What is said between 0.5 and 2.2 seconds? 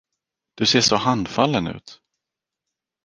Du ser så handfallen ut?